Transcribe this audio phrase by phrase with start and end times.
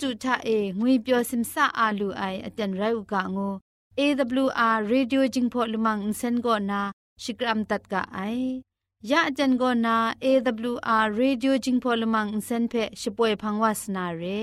[0.00, 3.54] တုထအေငွေပြောစင်ဆာအာလူအိုင်အတန်ရုတ်ကငို
[4.00, 6.80] AWR Radio Jingpho Lumang Insen go na
[7.22, 8.62] Shikram tat ka ai
[9.10, 14.42] ya jan go na AWR Radio Jingpho Lumang Insen phe shipoi phangwa sna re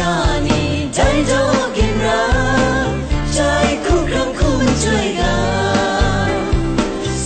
[0.00, 0.14] ยา
[0.46, 0.62] นี
[0.94, 1.40] ใจดู
[1.74, 2.24] เกินรั
[2.88, 2.92] ก
[3.34, 3.38] ใจ
[3.84, 4.86] คู่ครองคู่มันใจ
[5.20, 5.38] รั
[6.30, 6.32] ก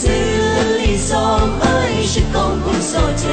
[0.01, 0.17] สิ
[0.79, 1.11] ริส
[1.61, 3.25] มัยฉันก้มหุ่นโซ่เท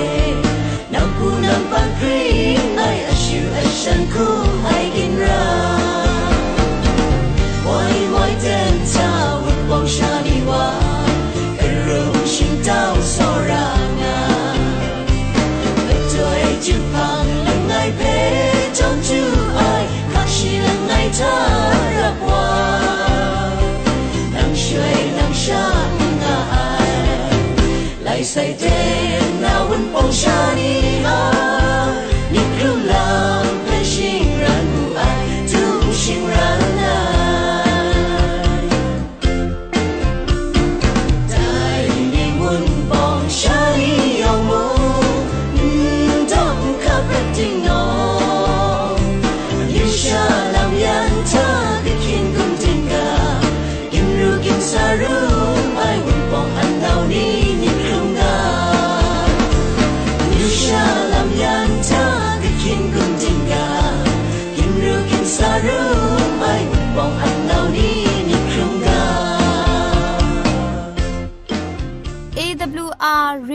[0.93, 2.21] น้ำพูน้ำปั่นครี
[2.61, 4.40] มในอชิวอชันคู่
[28.31, 32.00] say day and now in Bolshani.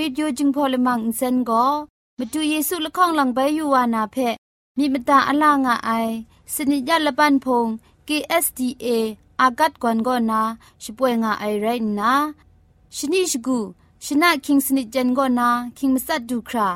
[0.06, 1.62] AWR Radio Jingpho Lumang Insen go
[2.18, 4.16] มาดูเยซูละข้องหลังใบยูวานาเพ
[4.78, 5.90] มีมตาอลางอไอ
[6.54, 7.66] สนิยะละปันพง
[8.08, 8.86] KSDA
[9.40, 10.42] อากัดกวนกอนา
[10.82, 11.66] ช่วยงาไอไร
[11.98, 12.12] นะ
[12.96, 13.58] ชนิชกู
[14.04, 15.48] ชนะคิงสนิจันกอนา
[15.78, 16.68] คิงมัสัดดูครา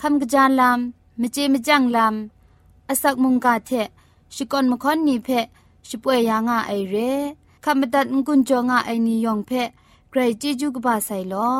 [0.00, 3.70] คำกระจานลำมเจมจังลำอาศักมุงกาเท
[4.34, 5.28] ชิกอนมคอนนีเพ
[5.88, 6.96] ช่วยยางาไอเร
[7.64, 9.50] คำบัดงกุนจงาไอนิยองเพ
[10.10, 11.50] ไกรจิจูกบาไซลอ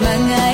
[0.00, 0.47] จิ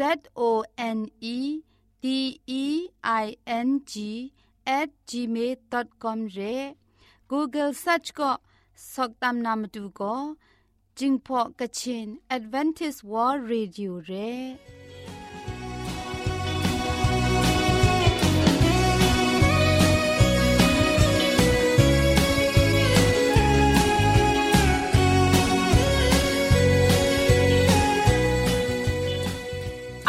[0.00, 0.02] Z
[0.36, 0.48] O
[0.96, 1.38] N E
[2.02, 2.06] D
[2.62, 2.64] E
[3.24, 3.26] I
[3.66, 3.92] N G
[4.78, 6.56] at gmail.com re
[7.30, 8.30] Google search ก็
[8.94, 10.14] สกตามนามดูก็
[10.98, 14.08] จิงพอกะชิน Advantage World Radio เ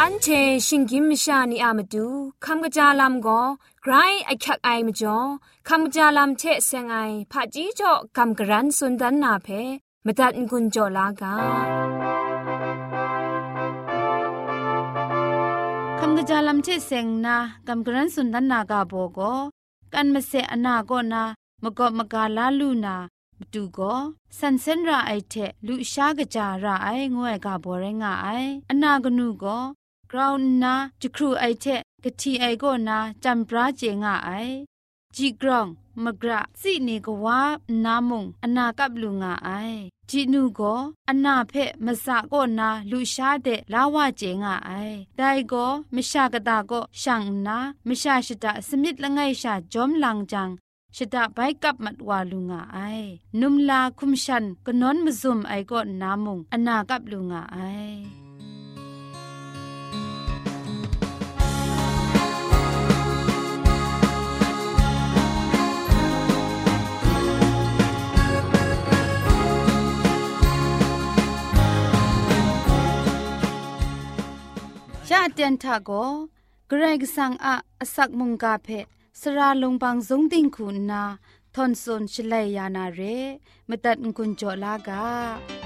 [0.04, 0.28] อันเช
[0.66, 2.06] ชิงกิมชาในอามาดู
[2.44, 3.40] คำกระจาลามก็
[3.82, 3.92] ไกร
[4.26, 5.18] ไอคักไอมาจ่อ
[5.68, 6.96] คำกระจาลามเชเซงไอ
[7.32, 9.48] ผาจีจ่อคำกระรันสุดดันนาเพ
[10.04, 11.34] ม่ตัดกุญจลากา
[15.98, 19.32] คำกระจาลามเชเซงนาคำกระรันสุดดันนากาโบก็
[19.92, 21.22] กันมาเสอนาก็นา
[21.62, 22.96] มกอบมกาลาลูนา
[23.52, 23.94] ดูก็
[24.38, 25.34] สันเซนราไอเท
[25.66, 28.26] ลุชากระจาระไองวยกาบอเรงไอ
[28.68, 29.58] อนากนูก็
[30.12, 31.64] กราวนาจะครูไอเท
[32.04, 34.30] กทีไอโกนาจำพระเจงไอ
[35.16, 35.66] จีกรอง
[36.04, 37.40] มกระสีนีกวา
[37.84, 39.50] นามุงอนากับลุงาไอ
[40.10, 40.60] จีนูโก
[41.08, 44.70] อนาเพะมะสะโกนาลุชาเดลาวาเจงาไอ
[45.16, 45.54] ไดโก
[45.94, 50.48] มชากะตาก็ช่างนามชาชิตาสมิดละไงชาจอมลังจัง
[50.96, 52.78] ชะดาไปกับมัดวาลุงาไอ
[53.40, 57.58] นุมลาคุมชันกะน้นมะซุมไอโกนามุงอนากับลุงาไอ
[78.64, 78.68] เพ
[79.20, 81.02] สระลงบางสงติงคุณนา
[81.54, 83.00] ทอนซนชลัยยานาเร
[83.68, 85.61] มตัดกุญจลากา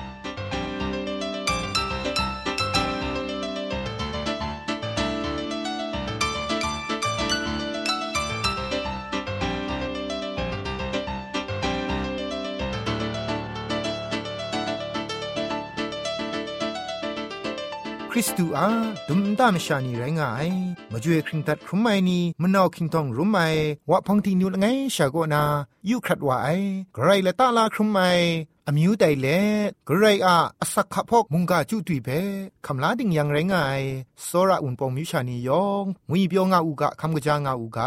[18.15, 18.67] ริสตูอา
[19.08, 20.48] ดุมตามชานีไรงาย
[20.91, 23.38] มาจ่วยคริงตัดครุมไมนีมนาวคิงทองรุมไม
[23.89, 25.43] วะพังทีนิวละไงชาโกนา
[25.89, 26.50] ยุครัดว่าไอ
[26.96, 28.00] ไกรละตาลาครุมไม
[28.70, 29.39] အမျိုးတိုင်လေ
[29.88, 32.20] ဂရိတ်အားအစခဖောက်မုန်ကကျူတွေ့ပဲ
[32.65, 33.86] ခမလာတင်យ៉ាងရငိုင်
[34.27, 37.79] စောရဥန်ပုံမြူရှာနီယောင်ငွေပြောငါဥကခမကကြငါဥက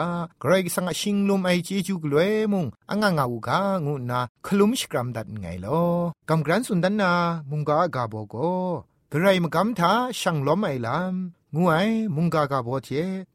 [0.43, 3.51] ဂရိတ်စငါရှင်လုံးအိချေကျူကလွဲမုန်အငါငါဥက
[3.87, 5.91] ငုနာခလုမ်ရှကရမ်ဒတ်ငိုင်လော
[6.29, 7.13] ကမ်ဂရန်စွန်ဒနာ
[7.51, 11.16] မုန်ကဂါဘောကို กระไรมกำทาช่างล้อมไอลาม
[11.56, 12.90] งวยมุงกากาบอเท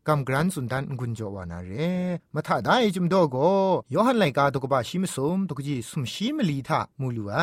[0.08, 1.72] กำกรันสุนดันกุญจวานาเร
[2.34, 3.36] มาถ้าได้จุมโดโก
[3.94, 7.38] ยอหันไลกาตกบาชิมสมตกจีสุมชิมลีทามูลูไอ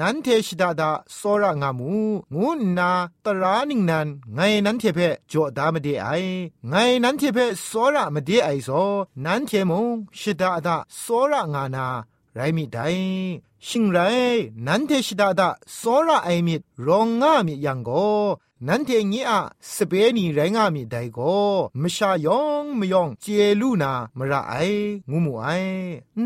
[0.00, 1.92] นันเทชิดาดาโซระงามู
[2.34, 2.90] งูนา
[3.24, 4.98] ตรานิงนันไงนันเทเพ
[5.30, 6.08] จอดามเดไอ
[6.70, 8.70] ไงนันเทเพโซระมเดไอโซ
[9.24, 9.86] นันเทมง
[10.20, 11.86] ชิดาดาโซระงานา
[12.34, 12.78] ไรมิได
[13.66, 13.98] ชชิงไร
[14.66, 17.90] นันเทชิดาดาโซระไอมิดรองงามิยังโก
[18.68, 19.40] นันเทงี้อะ
[19.74, 21.18] สเปนีไรงามีไดโก
[21.82, 23.26] มชายองมยองเจ
[23.60, 24.54] ลูนามระไอ
[25.10, 25.46] งูมูไอ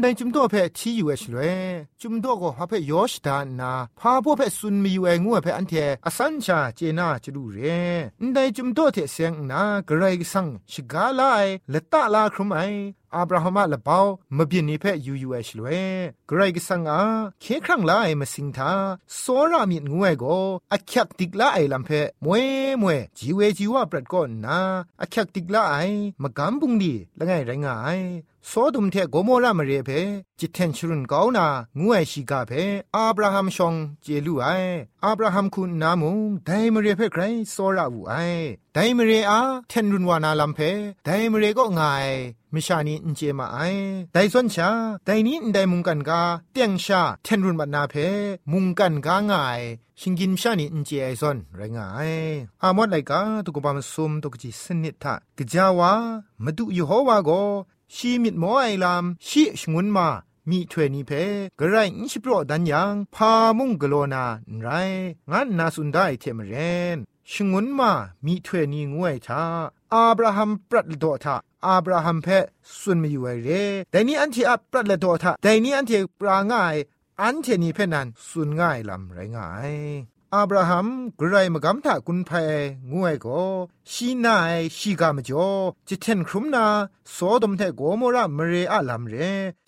[0.00, 1.54] ได้จุมตัวเพที่อยู่เอชเลย
[2.00, 5.72] จุมตัวก็ฮาเพยอชดานาพาพวกเพซุนมีอยู่เองูเพอันเท
[6.06, 7.58] อสันชาเจนาจะดูเร
[8.34, 11.22] ได้จุมตัวเทเสียงนากระไรสังชิกาไล
[11.72, 12.60] ละตะลาครุมไอ
[13.16, 13.98] อับราฮัมละเปา
[14.36, 15.66] มบินนิเพยูยูเอชลเว
[16.30, 17.00] กรกสังอา
[17.40, 18.72] เคครั้งลายมาสิงทา
[19.18, 20.24] โซรามิดงวยโก
[20.72, 21.90] อักยักติกลาไอลำเพ
[22.24, 22.44] มวย
[22.82, 24.58] มวยจีเวจีวาปรัดก่อนนา
[25.00, 25.76] อักยักติกลาไอ
[26.22, 27.98] มากำบุงดีละไงไรงาย
[28.46, 29.90] โซดุมเทโกโมรามเรเพ
[30.38, 31.46] จิตเทนชรุนกาวนา
[31.78, 32.52] งูไอชิกาเพ
[32.94, 34.46] อับราฮัมชองเจลูไอ
[35.04, 36.10] อับราฮัมคุณนามุ
[36.46, 38.14] ไดมเรเพไกรโซราอูไอ
[38.74, 40.60] ไดมเรอาเทนรุนวานาลัมเพ
[41.04, 42.08] ไดมเรก็งาย
[42.54, 43.58] มิชานีอินเจมาไอ
[44.12, 44.70] ไดส่วนชา
[45.04, 47.94] ไดนี้ไดมุงกันกาเตียงชาเทนรุนบัดนาเพ
[48.52, 49.60] มุงกันกางาย
[50.00, 52.12] ชิงกินชานีอินเจไอซอนไรงาย
[52.62, 55.92] อามอดไลกาตุกบามซุมตุกจิสนิทะกจาวา
[56.44, 57.32] มดูยูโฮวาโก
[57.94, 60.08] ชีมิดหมอไอลามชีชงุนมา
[60.50, 61.12] มีถวยนี้เพ
[61.58, 64.24] กระไรอิชิโปรดันยังพามุงกโลนา
[64.60, 64.68] ไร
[65.30, 66.54] งันนาสุนได้เทมเร
[66.96, 66.98] น
[67.30, 67.92] ชงุนมา
[68.26, 69.42] มีถวยนี้งวยทา
[69.94, 72.28] อับราฮัมปรัดโดทาอับราฮัมเพ
[72.80, 73.50] สุนมีอยู่ไอเร
[73.90, 76.74] แต่นี้อันที่อับปรัดโดทาแต่นี้อันที่ปราง่าย
[77.20, 79.74] อันเทนีเพนันสุนง่ายลำไรง่าย
[80.34, 80.86] อับราฮัม
[81.20, 82.30] กรายมกำถากุนเพ
[82.92, 83.42] งวยก็
[83.90, 85.50] ชีนายชีกามจ่อ
[85.88, 86.66] จิเทนครุมนา
[87.12, 89.14] โซดมเทโกโมระมเรอะลัมเร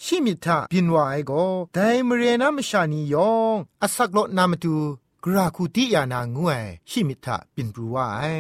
[0.05, 4.77] ชิมิทาบินวายก็ไดมเรนามชานียองอสักโลนามตู
[5.25, 8.37] กราคูติยานางวยชิมิทาบินปรูวาย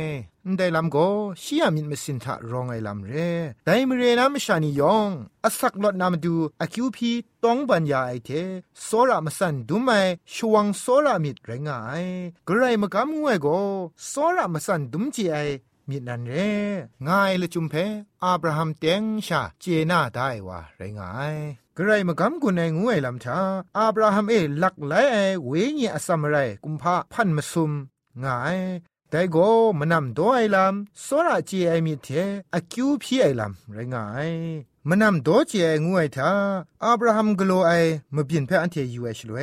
[0.57, 1.09] ได้ลำก็
[1.43, 3.13] ชียมินมสินทะรองไอลำเร
[3.65, 5.11] ได้มเรนามชานียอง
[5.45, 7.11] อสักลดนามดูอคิวพี
[7.45, 8.31] ต้องบัญญาไอเท
[8.85, 9.91] โซรามสันดูไม
[10.35, 12.05] ชวงโซรามิดไรงาย
[12.49, 13.59] กระไรมกำงวยก็
[14.09, 15.37] โซรามสันดุมจีไอ
[15.89, 16.35] มีนันเร
[17.09, 17.75] ง่ายละจุมเพ
[18.25, 21.35] อับราฮัมเตงชาเจน่าได้ว่าไรงาย
[21.77, 23.39] กระไรมากำกุนไองวยลำชา
[23.79, 27.73] อับราฮัมเอหลักไหลไอเวงีอสัมไรกุมภาพันมาซุม
[28.25, 28.59] ง่าย
[29.11, 29.37] แต่โก
[29.79, 32.09] มานำตัวไอลำสระจีไอมีเท
[32.55, 34.31] อคิวพี่ไอลำไรงาย
[34.89, 35.53] มนำโดเจ
[35.87, 36.33] งวยทา
[36.85, 37.73] อับราฮัมกโลไอ
[38.15, 39.39] มบินเพออันเทยูเอชลเว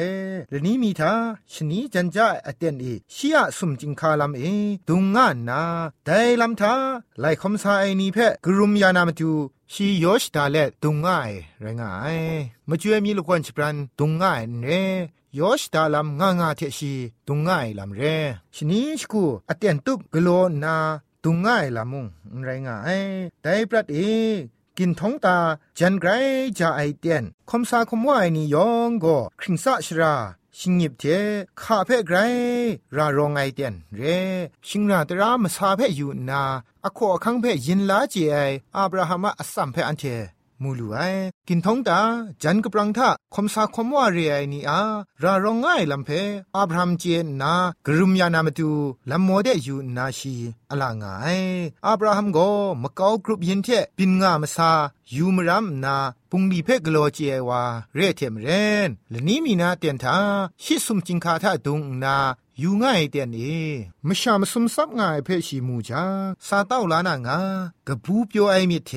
[0.49, 1.13] แลนี้มีทา
[1.53, 4.41] ชนีจันจาอเตนเอชียสุมจิงคาลัมเอ
[4.87, 5.61] ดุงงานนา
[6.05, 6.09] ได
[6.41, 6.73] ลัมทา
[7.19, 9.31] ไลคอมซาไอนีเพกรุมยานามตู
[9.73, 12.17] ชียชดาเลดุงง่ายไรงาย
[12.69, 14.67] มาจ่วยมีลูกคนชิปรันดุงง่ายเน
[15.37, 16.93] ยอชดาลัมงางาเทชี
[17.27, 18.01] ดุงง่ายลัมเร
[18.55, 20.29] ชนีชกูอเตนตุบกโล
[20.63, 20.75] นา
[21.23, 22.05] ดุงง่ายลามุง
[22.45, 23.01] ไรงาย
[23.41, 23.99] ไดปรัดเอ
[24.79, 25.37] กินท้องตา
[25.79, 26.09] จันไกร
[26.59, 30.15] จะไอเตียนคมซาคมว่าไอนี่ยองก็คริงซาชรา
[30.57, 31.03] ชิงยิบเท
[31.61, 32.17] ข้าเพ่ไกร
[32.97, 34.01] รารองไอเตียนเร
[34.67, 36.41] ชิงราตรามาซาเพ่อยู่นา
[36.85, 38.37] อโคคังเพ่ยินลาเจไอ
[38.75, 40.03] อับราฮัมอัสซัมเพ่อันเท
[40.61, 40.97] มูลูไอ
[41.47, 41.99] กินท้องตา
[42.43, 44.81] จันกปรังทะคมสาคมว่าเรียนี่อา
[45.23, 46.09] ราร้องง่ายลำเพ
[46.55, 47.53] อับรามเจนนา
[47.85, 48.71] กรุมยานามตู
[49.09, 50.35] ลำโมเดอยู่นาชี
[50.69, 51.39] อลางาย
[51.85, 52.39] อับราฮัมโก
[52.83, 54.71] มะกากรุปยินเทปินงามซา
[55.15, 55.95] ยูมรัมนา
[56.29, 57.63] ปุงดีเพกโลเจวา
[57.95, 58.47] เรเทมเร
[58.87, 60.17] นและนี้มีนาเตียนทา
[60.63, 62.17] ชิสุมจิงคาทาดุงนา
[62.59, 63.39] อยู่ง่ายเตียนเอ
[64.09, 66.03] มชามสุมซับง่ายเพชีมูจา
[66.47, 67.39] ซาเต้าลานางา
[67.87, 68.91] กะบูเปียวไอมิเท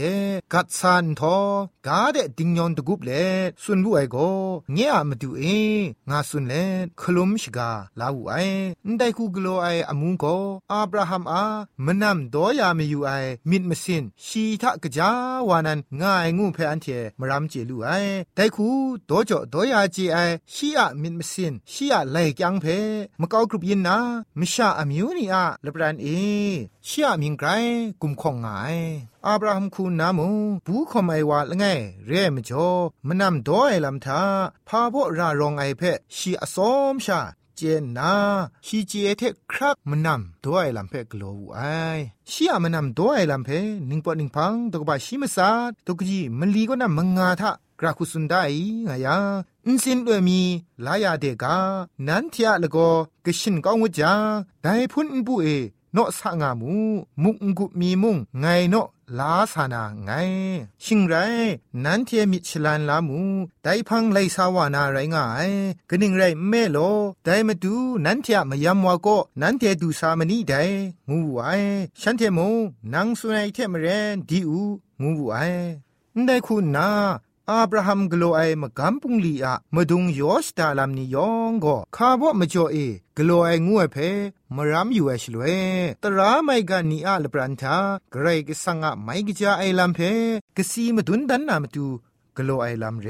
[0.52, 1.38] กัดซานทอ
[1.86, 3.10] กาเดดิงยอนตะกุบเล
[3.62, 4.16] สุนบุไอโก
[4.72, 5.44] เงียมาดูเอ
[6.10, 6.54] งาสุนเล
[7.00, 8.34] คลุมชกาลาวูไอ
[8.86, 10.24] อันไดคูกโลไออมุงโก
[10.72, 11.44] อาบราฮัมอา
[11.84, 13.10] มะนัมดอยาเมยูไอ
[13.50, 15.10] มิดมะสินชีทะกะจา
[15.48, 16.86] วานันง่ายงูเพอันเท
[17.20, 17.90] มรามเจลูไอ
[18.34, 18.68] ไดคู
[19.08, 20.18] ดอจ่อดอยาจีไอ
[20.54, 22.66] ชีอะมิดมะสินชีอะไลกยังเพ
[23.20, 23.96] มะกอกรุบยินนา
[24.40, 26.06] มชาอะมิวนีอะเลบรันเอ
[26.88, 27.48] ชีอะมิงไกร
[28.02, 28.76] กุมของงาย
[29.26, 30.28] อับราฮัมคูนามู
[30.66, 31.64] บูขมไอวาละไง
[32.06, 32.68] เร่มจ่อ
[33.08, 34.22] มนำดอไอลำทา
[34.68, 35.82] พาโบรารองไอเพ
[36.16, 37.20] ชีอสอมชา
[37.56, 38.14] เจนนา
[38.66, 41.60] ชีเจเทครักมันนำตัวไอลำเพกโลวไอ
[42.30, 43.50] ชีอะมนนำตัวไอลำเพ
[43.90, 45.50] นิงปอนิงพังตกบาชีมซา
[45.86, 47.50] ตกจีมันลีก็นำมงาทะ
[47.80, 48.42] กราคุสุนได้
[48.86, 49.16] งายา
[49.66, 50.40] อินสินด้วยมี
[50.84, 51.56] ลายาเดกา
[52.06, 52.88] นันเทียละก็
[53.24, 54.12] กชินก้องวจา
[54.62, 55.46] ได้พุนบุเอ
[55.94, 56.72] โนสะงามู
[57.22, 58.76] มุงกุมีมุงไงโน
[59.18, 60.10] ลาสานาไง
[60.84, 61.14] ชิงไร
[61.84, 63.18] นันเทียมิชลันลามู
[63.62, 65.50] ไดพังไลสาวานาไรงาย
[65.90, 66.78] กนิงไรเมโล
[67.24, 69.08] ไดมาดูนันเทียมยามวาโก
[69.40, 70.54] นันเทียดูสามนีได
[71.10, 71.48] งูไอ
[72.00, 72.48] ฉันเทมู
[72.92, 74.62] นังสุนัยเทมเรนดีอู
[75.02, 75.36] งูไอ
[76.26, 76.88] ได้คุณนา
[77.50, 82.76] อาบราฮัมกโลไอมกัมปุงลีอะมาดุงยอสตาลามนียองก็คาบ่มาจ่อเอ
[83.16, 83.96] กโลไองวเพ
[84.54, 85.44] มรามอยู่เอชลเว
[86.02, 87.76] ตราไม่กันนีอะลปรันทา
[88.12, 90.00] เกรกสังอะไม่กจาไอลามเพ
[90.56, 91.86] กสีมาดุนดันนามาตู
[92.36, 93.08] กโลไอลามเร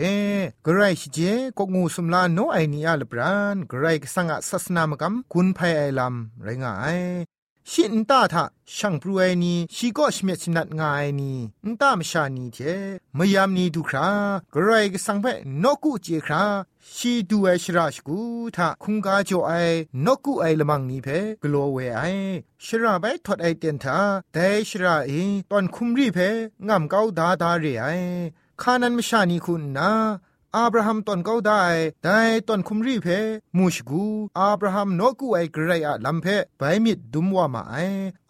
[0.66, 1.18] กรายชิเจ
[1.58, 7.00] กงูสุมลาโนไอนีอาลปรานกรายกสังอะสัสนามกัมกุนไพไอลามไรงาย
[7.72, 8.44] ชินตาทะ
[8.76, 11.32] ช่างปรวยนีชีก็ชเมชนัดงายนี
[11.66, 12.58] นตามชานีเท
[13.18, 14.10] มยามนีดูครา
[14.54, 15.26] กรายกสังเพ
[15.62, 16.44] นกุเจครา
[16.96, 18.20] ชีดูไอชราชกู
[18.56, 19.52] ทะคุงกาโจไอ
[20.06, 21.08] นกุไอละมังนีเพ
[21.42, 22.02] กลัวเวไอ
[22.64, 23.98] ชราไปทอดไอเตียนทา
[24.32, 25.12] แต่ชราเอ
[25.50, 26.18] ตอนคุมรีเพ
[26.68, 27.86] งามเกาดาดาเรไอ
[28.60, 29.90] คานันมชานีคุณนา
[30.56, 31.62] อับราฮัมตอนเขาได้
[32.04, 33.08] ได้ตอนคุมรีเพ
[33.56, 34.04] มูชกู
[34.38, 36.26] อับราฮัมนกูไอเกรอะลัมเพ
[36.58, 37.76] ไปมิดดุมว่ามาไอ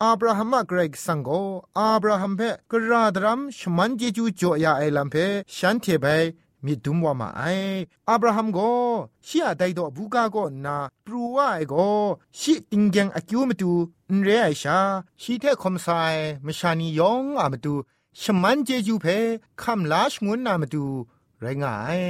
[0.03, 1.31] อับราฮัมมาเกรกสังโก
[1.79, 5.17] อับราฮัมเพกระดรัมชมันเจจูจ่อยาไอลัมเพ
[5.57, 6.07] ฉันเทไป
[6.65, 7.43] มีดุมว่ามาไอ
[8.11, 8.73] อับราฮัมก็
[9.27, 11.91] ชียไดดอบูกาก็นาปรูว่าไอก็
[12.39, 13.73] ชีติงยังอคิวมาดู
[14.15, 14.79] นเรไอชา
[15.23, 15.87] ชีเทคอมไซ
[16.47, 17.75] มชานียองอามาดู
[18.23, 19.07] ชมันเจจูเพ
[19.63, 20.87] คำลาชงวนนามาดู
[21.42, 22.00] ไรงาย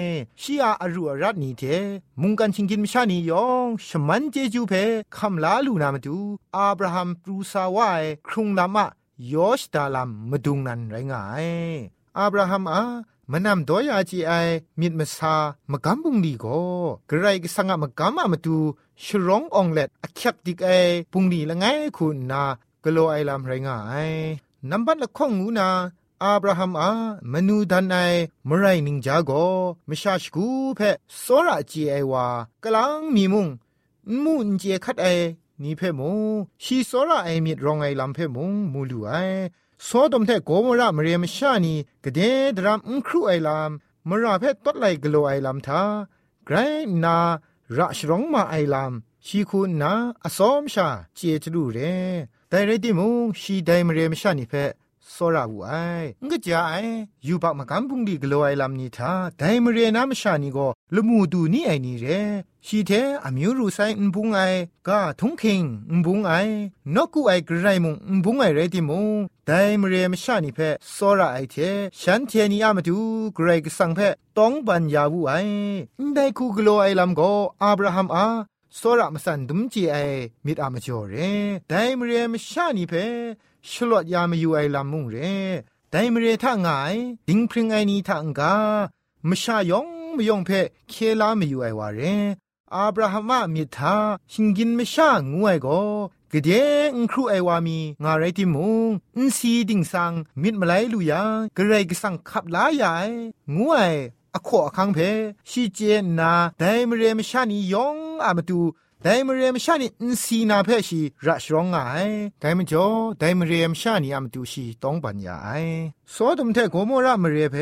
[0.40, 1.62] ชีอาอรูอรัตนีเท
[2.20, 4.72] มุงกันชิงกินมชานียองชมันเจจูเพ
[5.16, 6.16] คำลาลูนามาดู
[6.56, 8.86] อับราฮัมปรูซาวายครุงลามะ
[9.32, 11.46] ยอชตาลัมมาดุงนันไรงาย
[12.18, 12.82] อับราฮัมอา
[13.30, 14.32] มานำดอยอาจีไอ
[14.80, 15.34] มิดมาซา
[15.70, 16.46] มกำบุงดีโก
[17.08, 18.56] กระไรก็สังมากำมามาดู
[19.04, 20.70] ชร้ององเล็ดอคักดิกไอ
[21.12, 21.64] ปุงดีละไง
[21.96, 22.42] คุณนา
[22.84, 24.10] กโลไอลำไรงาย
[24.70, 25.68] นับบัดละข้องงูนา
[26.24, 26.90] อาบราฮัมอา
[27.32, 27.96] มนูดันไอ
[28.48, 29.46] มไรนิงจาก็
[29.88, 30.80] มชาชกูเพ
[31.24, 32.26] สอระจีไอวา
[32.64, 33.48] กลังมีมุง
[34.22, 35.06] มุนเจคัดไอ
[35.62, 36.12] นี่เพมู
[36.62, 39.12] ชีสอระไอมิดรองไอลำเพมูมูลูไอ
[39.86, 42.20] สอดมแทโกมระมเรียมชานีกเด
[42.56, 43.70] ดรามอุครูไอลำม
[44.08, 45.82] มราเพตดไลกโลไอลำทา
[46.46, 46.56] ไกร
[47.04, 47.16] นา
[47.76, 49.92] ระชรงมาไอลำชีคุณนา
[50.24, 51.78] อสอมชาเจจรูเร
[52.48, 53.08] แต่เรดิมู
[53.40, 54.54] ชีไดมเรียมชานีเพ
[55.14, 56.94] စောရဟုအိုင်ငကြအိုင်
[57.26, 62.20] ယူပါမကံပုန်ဒီဂလိုအိုင်လမ်နီတာဒိုင်မရေနာမရှာနီကိုလူမှုတူနီအိုင်နီရဲ
[62.66, 66.54] ရှိတဲ့အမျိုးရူဆိုင်အန်ဘုံအိုင်ကထုံခင်အန်ဘုံအိုင်
[66.94, 69.04] နော့ကူအိုင်ဂရိုင်မုံအန်ဘုံအိုင်ရဲတိမုံ
[69.48, 72.96] ဒိုင်မရေမရှာနီဖက်စောရအိုင်တဲ့ရှန်တီနီအမတူ
[73.36, 75.54] ဂရိုင်ကဆန်ဖက်တောင်းပန်ယာဘူးအိုင်
[76.16, 78.26] ဒိုင်ကူဂလိုအိုင်လမ်ကိုအာဗြဟမ်အာ
[78.78, 81.30] စောရမစန်ဒုံချီအိုင်မိတအမကျော်ရဲ
[81.70, 83.14] ဒိုင်မရေမရှာနီဖက်
[83.68, 85.16] ชลวดยามอยู่ไอลำมุงเร
[85.90, 86.94] ไดมเรทางาย
[87.28, 88.54] ดิงพริงไอนีทางกา
[89.28, 90.50] มชายองมยองเพ
[90.88, 92.00] เคลามอยู่ไอวาเร
[92.74, 93.96] อาบราฮัมมิทา
[94.32, 95.80] ชิงกินมชางวยก็
[96.32, 96.50] กเด
[96.90, 101.22] งครูไอวามีงาไรติมุงอินซีดิงสังมิดมาไลลุยา
[101.56, 103.08] กระไรกสังขับลายาย
[103.56, 103.94] งวย
[104.34, 104.98] อขอคังเพ
[105.50, 105.80] ชีเจ
[106.18, 108.60] นาไดมเรมชานียองอามตู
[109.03, 111.77] ไดมเรียมชานีอินซีนาเพชีรัชรองไง
[112.39, 112.85] ไดมจ่อ
[113.19, 115.49] ไดมเรียมชานีอามตุชีต้องปัญญาไอ
[116.13, 117.55] สอดมเทโกโมระมเรเพ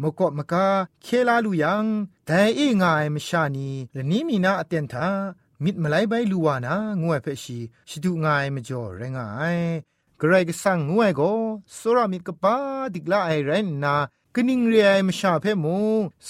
[0.00, 0.66] มกอมกา
[1.02, 1.84] เคลาลูยัง
[2.26, 5.08] ไดเองายมชานีและนี้มีนาอเตนทา
[5.64, 9.58] มิดมาไลใบลูวานา งวยเพชีชิดุงายมจ่อเรงาย
[10.20, 11.30] กระไรก็สั่งงวยก็
[11.76, 12.56] สรามิดกปา
[12.94, 13.50] ดิกลาไอไร
[13.84, 13.94] นา
[14.37, 15.77] กนิงเรียมชาเพมู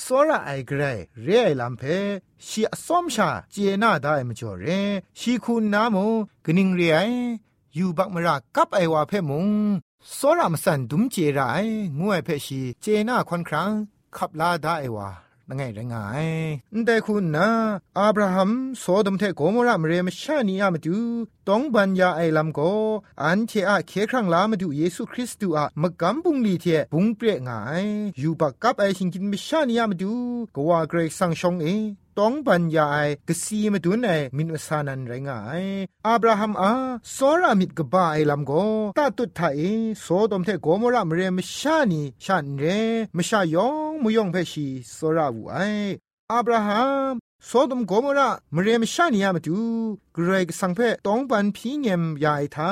[0.04, 0.82] สระไอเกร
[1.24, 1.84] เรียลัมเพ
[2.48, 4.66] ชีอสอมชาเจน่าได้มจ่อเร
[5.20, 6.06] ชีคุณนามู
[6.46, 6.98] กนิงเรีย
[7.74, 9.48] อยู่บักมรากับไอวาเพมุง
[10.18, 11.50] สระมสันดุมเจรา
[12.00, 13.72] งวยเพชีเจน่าควันครั้ง
[14.16, 15.10] ขับลาได้ไอวา
[15.58, 15.96] ไงไงไง
[16.86, 17.50] แต่คุณนะ
[18.00, 20.98] อับราฮัมโซดมเทโกมรามเรมชานีอามาดู
[21.48, 22.60] ต้องบัญญาไอลำโก
[23.24, 27.52] อันเทอะเคครั้งลามาดูเยซูคริสต์อะมกำบุงลีเทบุงเปรไง
[28.20, 30.13] อยู่ปากกับไอชิงกินมชานีอามาดู
[30.56, 31.68] ก็ว่าเกรกสังชงเอ
[32.19, 32.97] ต้องปัญญาไอ
[33.28, 35.63] กสีมาดูไอมินวสานันไรงาย
[36.08, 36.71] อับราฮัมอา
[37.15, 38.52] สอรามิดกบ้าไอลำโก
[38.97, 39.62] ตาตุดไทย
[40.02, 42.65] โซดมเทโกมรามเรมชานีชันเร
[43.17, 45.58] มชายองมุยองเพชีสราวูไอ
[46.32, 47.13] อับราฮัม
[47.47, 49.60] โซดมโกมระมเรียมชานียามาดู
[50.13, 52.71] เกรกสังเพต้องปันพีเงมยายทา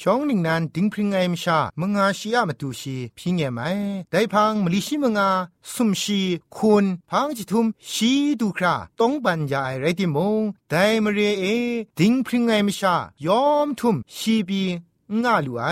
[0.00, 3.64] ช่องหนึ่งนั้นดิงพริงไอมชามงอาชียามาดูชีพีเงมไอ
[4.10, 5.30] ได้พังมลิชิมงา
[5.72, 6.20] สุมชี
[6.56, 11.44] คุณพังจิทุมชีดูคราต้องปันยายไรติมงได้มเรียเอ
[11.98, 12.94] ดิงพริงไอมชา
[13.26, 14.62] ยอมทุมชีบี
[15.22, 15.66] งาลูไอ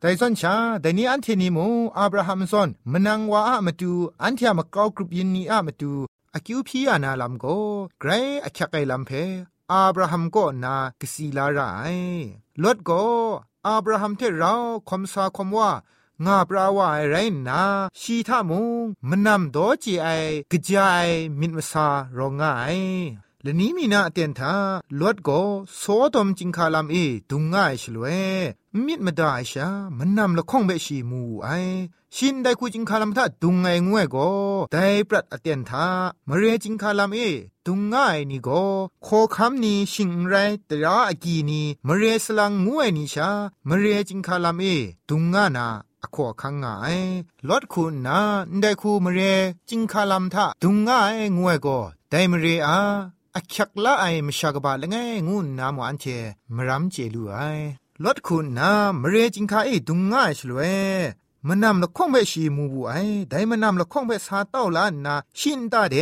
[0.00, 1.58] แต่ส่วนชาแต่นี้อันเทนิโม
[1.98, 5.92] อับราฮัมซอนมนังว่าอะมาดูอันเทียมกรากรุบยินนีอะมาดู
[6.36, 7.46] อคิวพีอานาลัมโก
[8.00, 8.10] ไกร
[8.44, 9.10] อคักไกลัมเพ
[9.72, 11.60] อับราฮัมก็นากสีลาไร
[12.62, 13.04] ลดก็
[13.66, 14.54] อับราฮัมเทเรา
[14.88, 15.70] คมสาคมว่า
[16.26, 17.14] งาปราวาไร
[17.48, 17.62] นา
[18.00, 20.08] ชีทามุงมันนำโดจีไอ
[20.52, 21.06] กระจาย
[21.40, 22.78] มินมซารองง่าย
[23.22, 24.54] และนี้มีนาเตียนทา
[24.98, 25.30] ลวดโก
[25.78, 26.96] โซดมจิงคาลามเอ
[27.30, 28.06] ดุงง่ายชลเว
[28.86, 31.48] มิดมาได้ชามันนำละข้องเบชีมูไอ
[32.16, 34.16] ชินได้คูจิงคาลามทาดุงไงงวยโก
[34.72, 35.86] ได้ปรัดอเตียนทา
[36.28, 37.18] มเรจิงคาลามเอ
[37.66, 38.48] ดุงง่ายนี่โก
[39.04, 40.34] โคคำนี้ชิงไร
[40.66, 43.30] แต่ราอากีนี้มเรสลังงวยนี่ชา
[43.68, 44.64] มเรจิงคาลามเอ
[45.08, 45.66] ดุงง่านา
[46.02, 46.98] อขวคังงาย
[47.48, 48.20] ลดคุณนา
[48.60, 49.20] ได้คูมเร
[49.68, 51.68] จิงคาลามทาดุงง่ายงวยโก
[52.10, 52.80] ได้มเรอา
[53.36, 54.96] อักยักละไอมชากบาละไง
[55.28, 56.04] งูนามวันเท
[56.54, 57.38] มรัมเจลูไอ
[58.04, 60.60] ลดคุณนามเรจิงคาเอดุงง่ายชลเว
[61.46, 62.92] มันนำละข้องเบชีมูบูไอ
[63.28, 65.96] ได้มันนำละข้องเบสาเต้าลานนาชินตาเด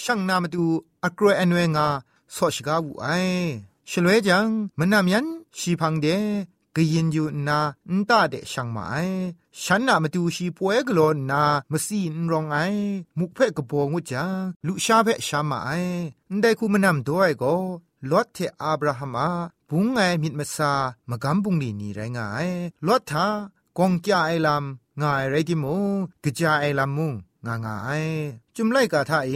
[0.00, 0.64] ช่างนามาดู
[1.04, 1.86] อักรวยอันเวงา
[2.34, 3.06] สอชกาบูไอ
[3.90, 4.46] ชลเวจัง
[4.78, 5.26] มันนำยัน
[5.58, 6.06] ชีพังเด
[6.76, 7.58] กยินอยู่นา
[7.88, 8.94] อันตาเดช่างมาไอ
[9.62, 12.58] ฉันน่ะมาดูชีป่วยกลอนนามาซีนรองไอ
[13.18, 14.30] มุกเพ่กบงวจัง
[14.66, 15.70] ลุชาเพ่ชามาไอ
[16.40, 17.54] ได้คูมานำด้วยก็
[18.10, 19.30] ลอดเทอับราฮัมอา
[19.68, 20.72] บุงไงมิดมาซา
[21.10, 22.48] มากำบุงลีนี่ไรงาย
[22.86, 23.26] ลอดทา
[23.78, 25.74] กงจ่าไอลำงายไรที่มุ
[26.24, 27.12] กจาไอลำมุง
[27.46, 28.04] งางาย
[28.56, 29.32] จุมไลกาทาเอ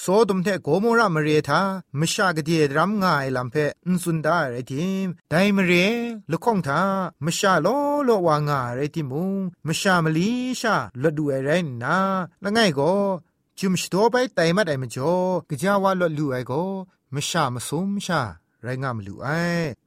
[0.00, 1.60] โซดมเทโกโมระมเรทา
[1.98, 5.72] มชากเดียดรัมงายลำเพอนสุนดาไรทิมไดมเร
[6.30, 6.82] ลคงทา
[7.24, 7.68] มชาโล
[8.04, 11.50] โลวางาไรทิมุงมชามลีชาลดูไอไร
[11.82, 11.98] นา
[12.42, 12.92] ละไงก็
[13.58, 15.14] จุมชโตไปไตมัดไอมจอ
[15.48, 16.62] กจาวาลลูไอก็
[17.14, 18.22] มชามสมชา
[18.62, 19.26] ไรงามลูไอ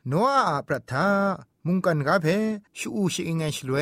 [0.08, 0.14] โน
[0.48, 1.08] อาปรัทา
[1.68, 2.28] มุงกันกาเพ
[2.78, 3.78] ชูอูชิงไงชลเว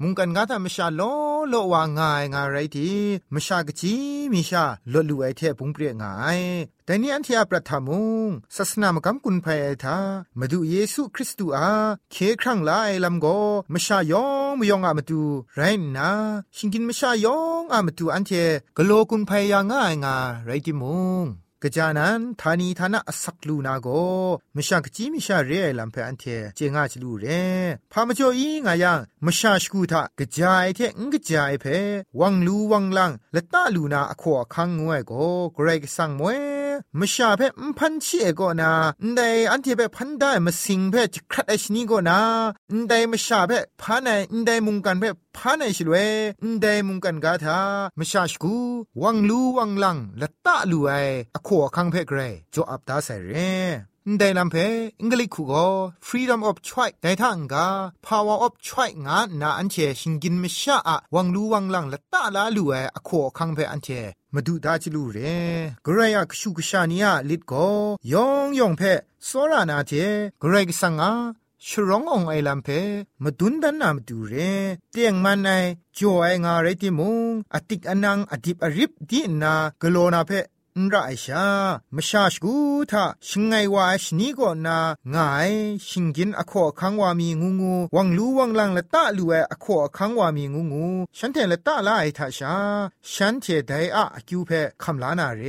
[0.00, 1.02] มุงกันกาทามชาโล
[1.48, 2.90] โลวางายงาไรที
[3.34, 3.94] มชากจี
[4.32, 6.40] มิชาลลูไอเทปุงเปรียงาย
[6.84, 9.98] แต่นี่อันที่อาประทามุงศาสนามกำกุนภัยไอทา
[10.38, 11.68] มาดูเยซูคริสต์อา
[12.12, 13.26] เคครั้งลาไอลำโก
[13.72, 15.22] มชายองมยองอามาดู
[15.54, 15.60] ไร
[15.96, 16.10] นะ
[16.56, 18.30] ชิงกินมชายองอามาดูอันเท
[18.76, 21.26] กโลกุนภัยยางง่ายงาไรติมุง
[21.63, 23.87] กจานันทานีทานะสักลูนาโก
[24.55, 26.23] มชากจีมิชาเรไอลัมเพอันเท
[26.55, 27.25] เจงาจลูเร
[27.91, 31.65] พามจ่ออีงายังมชาชกูทากจายเทงกจายเพ
[32.19, 35.11] วังลูวังลังละตาลูนาอขอคังงวยโก
[35.53, 36.50] เกรกสังมวย
[37.00, 38.72] มชาเพมพันชีเอโกนา
[39.14, 42.18] ไดอันเทเปพันได้มาสิงเพจครัดไอชนีโกนา
[42.88, 44.10] ไดมชาเพพานไอ
[44.46, 45.04] ไดมุงกันเพ
[45.36, 45.96] พานไอชลเว
[46.60, 47.58] ไดมุงกันกาทา
[47.98, 48.56] มชาชกู
[49.02, 50.90] วังลูวังลังละตาลูไอ
[51.34, 52.20] อขอคังเพเกร
[52.54, 53.32] จออับตาใส่เร
[54.18, 54.56] ได้ลำเพ
[55.00, 55.66] อังกฤษคูก็
[56.06, 57.66] freedom of choice ได้ทั้งกา
[58.06, 63.88] power of choice งานนาอันเชชิงกินไม่ชาอะวังรู้วังลังละตาลาลูเออขอคังเพอันเช
[64.34, 65.18] มาดูดาจิลูเร
[65.86, 67.68] กรายกชูกชานียลิดก็
[68.12, 68.82] ยองยองเพ
[69.28, 69.92] สรานาเท
[70.42, 71.12] กรายกสังอา
[71.68, 72.68] ชร้ององไอลำเพ
[73.22, 74.34] มาดุนดันนามดูเร
[74.90, 75.50] เตียงมันไอ
[75.96, 80.30] จ่อไองาเรติมุงอติกอนังอดิบอริบดีนากโลนาเพ
[80.81, 81.45] นไรชา
[81.95, 82.55] มชาชกู
[82.91, 84.79] ทาชิงไงวาชนีก็นา
[85.15, 85.51] งาย
[85.87, 90.87] ชิงกินอขอคังวามีงูงูวังลูวังลังละตะลูเออขอคังวามีงูงู
[91.17, 92.55] ฉันเทละตะลาไอทาชา
[93.13, 94.51] ฉันเทไดอะอคิวเพ
[94.83, 95.41] คำลานาเร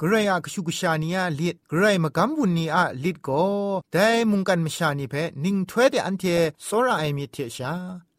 [0.00, 3.44] กรายอะกชุกชานียลิดกรายมกำบุนนีอะลิดก็
[3.92, 6.24] ได้มุงกันมชานีเพนิงถ้วยเดอันเท
[6.64, 7.74] โซราไอมีเทชา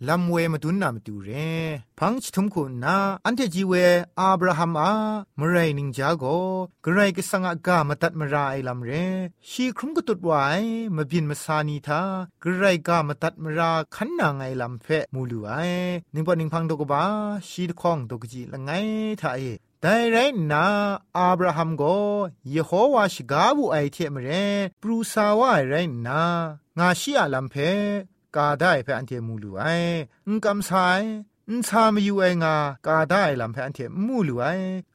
[0.09, 1.31] ลำเวมาดุนนามาดูเร
[1.99, 3.73] พังชิทุมคุณนาอันเทจีเว
[4.21, 4.93] อับราฮัมอา
[5.39, 6.25] มไรนิงจาโก
[6.85, 8.91] กไรก็สังอากามาตัดมาราไอลำเร
[9.51, 10.31] ชีครุมก็ตุดไว
[10.97, 12.01] มาบินมาซานีทา
[12.43, 15.53] กไรกามาตัดมาราขันนางไอลำเพมูลูไอ
[16.15, 17.03] นิงปอนิงพังดกบา
[17.49, 18.71] ชีดคองดกจีละไง
[19.21, 19.43] ทาเอ
[19.81, 20.17] แต่ไร
[20.53, 20.65] นา
[21.17, 21.83] อับราฮัมโก
[22.51, 24.29] เยโฮวาชกาบูไอเทมเร
[24.81, 25.75] ปรูซาวาไร
[26.07, 26.23] นา
[26.79, 27.55] งาชีอาลัมเพ
[28.37, 29.63] กาได้เพื่อนเทมูลูไอ
[30.27, 31.03] อุกำสาย
[31.51, 34.45] อุนชามอยู่ไองากาได้ลำเพื่อนเทมูลูไอ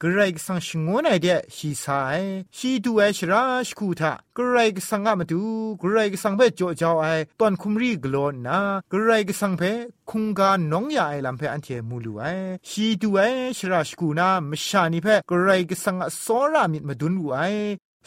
[0.02, 2.20] กรกสังชงวนไอเดชีสาย
[2.56, 5.42] ชีดูไอชราชคูทากรกสังกมาดู
[5.82, 7.04] กรกสังเพจโจเจ้าไอ
[7.40, 8.58] ตอนคุมรีกลอนนา
[8.92, 9.62] กรกสังเพ
[10.10, 12.22] คุงกาน้องยาไอลำเพื่อนเทมูลูไอ
[12.68, 13.20] ชีดูไอ
[13.58, 17.38] ชราชคูนามชานิเพกรกสังอสรามิดมาดุนไอ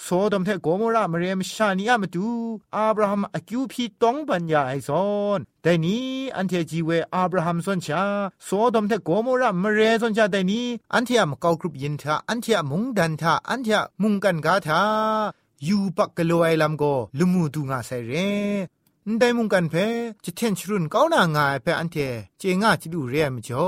[0.02, 2.28] โซดมเทโกโมรามเรียมชานีอามาดู
[2.76, 8.04] อับราฮัมอคิวพีตองปัญญาไอซอนแต่นี้อันเทจีเวอับราฮัมส่วนชา
[8.46, 14.82] โซดมเทโกโมรามเรียส่วนชาแต่นี้อันเทียมเกากรุบยินทาอันเทียมุงดันทาอันเทียมุงกันกาทา
[15.68, 16.84] ยูปักกะโลไอลัมโก
[17.18, 18.14] ลุมูดูงาไซเร
[19.12, 19.76] นได้มุงกันเพ
[20.26, 21.98] จะเทนชรุนก้าวหน้างายเพอันเท
[22.40, 23.68] เจง่าจิดูเรียมจ่อ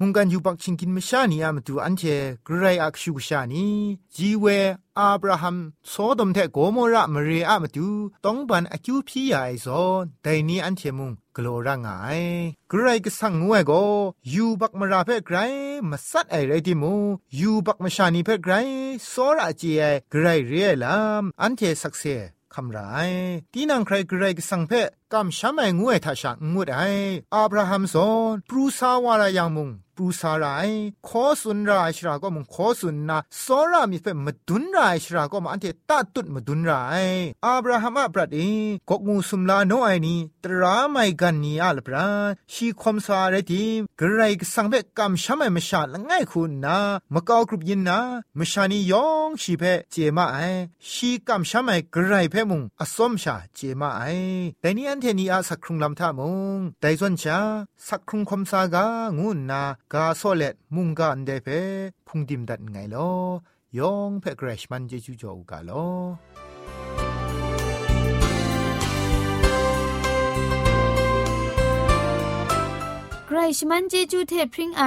[0.00, 2.02] มุงกันอยู่ปักชิงกินมชานีอามาดูอันเท
[2.46, 3.66] กรายอักชูชานี
[4.14, 4.44] จีเว
[4.98, 5.56] อาบราฮัม
[5.88, 7.88] โซดมเทโกโมระมเรอะมาดู
[8.24, 11.88] ต้องบันอคิวพี่ใหญ่ซอนแต่นี้อันเทมุงกลัวร่างไง
[12.68, 13.82] ใครก็สั่งงวยก็
[14.30, 15.36] อยู่บักมาราเพ่ไกร
[15.90, 16.94] มาสัดไอไรติมู
[17.40, 18.54] ยูบักมาชานีเพ่ไกร
[19.12, 22.04] สอระเจียไกรเรียลามอันเทสักเซ
[22.54, 22.80] คำไร
[23.52, 24.80] ตีนังใครกรก็สั่งเพ่
[25.12, 26.80] กำช้ำไองวยทัชางวดไอ
[27.34, 30.46] อับราฮัมสอนปรูซาวารายังมุงปรูซาไร
[31.08, 36.72] ขอสุนรายชราก็มุงขอสุนนาสอรามีเพ่มดุนรายชราก็มาอันเทตัดตุดมดุนร
[37.46, 38.40] อับราฮัมอับรัดเอ
[38.88, 42.06] กงูสุมลาโนไอนีตราไม่กันนีอัลปรา
[42.52, 43.64] ชีคมสาเรติ
[44.00, 46.78] กระไรกสังเพ่กำช้ำไอมชาละง่ายคุณนา
[47.14, 47.98] มะกอกรุบยินนา
[48.38, 50.38] มชานียองชีเพเจมาไอ
[50.90, 54.02] ชีกำช้ำไอกระไรเพมุงอสมชาเจมาไอ
[54.60, 56.22] แต่นี้อันเทนีอาสักครุงลำท่าม
[56.56, 57.38] งแต่ส่วนชา
[57.88, 58.86] สักครุงคมสากา
[59.18, 59.62] งุนา
[59.92, 61.48] กาโซเลตมุงกาอันเดเพ
[62.06, 63.10] พุงดิมดัดไงลอ
[63.78, 65.86] ยองเพกเรชมันเจจูจอกาลอ
[73.26, 74.84] ใครชมันเจจูเทพริงไอ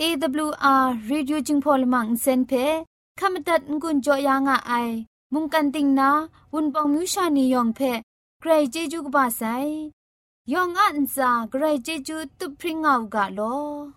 [0.00, 2.52] AWR Reducing Polymer เซนเพ
[3.18, 4.88] ขมตัดงุนจอยางอ้าย
[5.32, 6.10] มุงกันติงนา
[6.52, 7.80] วุนปองมิวชานียองเพ
[8.41, 9.43] ใครเจจูกบาไซ
[10.53, 13.96] ยองอันซาใครเจจูตุพริงเอากาโล อ